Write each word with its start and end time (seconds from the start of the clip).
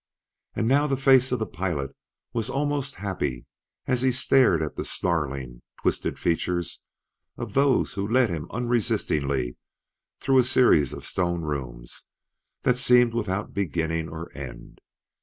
And 0.55 0.67
now 0.67 0.87
the 0.87 0.97
face 0.97 1.31
of 1.31 1.37
the 1.37 1.45
pilot 1.45 1.95
was 2.33 2.49
almost 2.49 2.95
happy 2.95 3.45
as 3.85 4.01
he 4.01 4.11
stared 4.11 4.63
at 4.63 4.75
the 4.75 4.83
snarling, 4.83 5.61
twisted 5.79 6.17
features 6.17 6.87
of 7.37 7.53
those 7.53 7.93
that 7.93 8.01
led 8.09 8.31
him 8.31 8.47
unresistingly 8.49 9.57
through 10.19 10.39
a 10.39 10.43
series 10.43 10.91
of 10.91 11.05
stone 11.05 11.43
rooms 11.43 12.09
that 12.63 12.79
seemed 12.79 13.13
without 13.13 13.53
beginning 13.53 14.09
or 14.09 14.31
end. 14.35 14.81